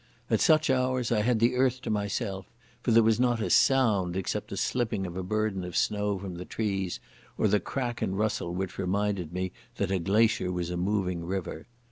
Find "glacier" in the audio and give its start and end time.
9.99-10.51